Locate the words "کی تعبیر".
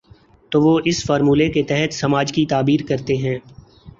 2.33-2.79